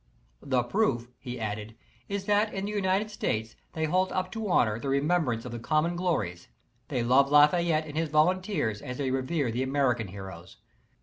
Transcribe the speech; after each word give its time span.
The 0.41 0.63
proof, 0.63 1.09
he 1.19 1.39
added, 1.39 1.75
is 2.09 2.25
that 2.25 2.51
in 2.51 2.65
the 2.65 2.71
United 2.71 3.11
States 3.11 3.55
they 3.73 3.85
hold 3.85 4.11
up 4.11 4.31
to 4.31 4.49
honor 4.49 4.79
the 4.79 4.89
remembrance 4.89 5.45
of 5.45 5.51
the 5.51 5.59
common 5.59 5.95
glories, 5.95 6.47
they 6.87 7.03
love 7.03 7.29
Lafayette 7.29 7.85
and 7.85 7.95
his 7.95 8.09
volunteers 8.09 8.81
as 8.81 8.97
they 8.97 9.11
revere 9.11 9.51
the 9.51 9.61
American 9.61 10.07
heroes. 10.07 10.57